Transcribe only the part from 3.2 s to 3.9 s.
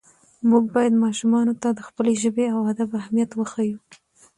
وښیو